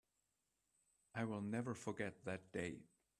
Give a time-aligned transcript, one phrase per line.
[1.13, 2.79] I will never forget that day.